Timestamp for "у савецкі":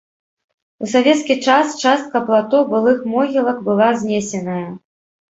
0.85-1.35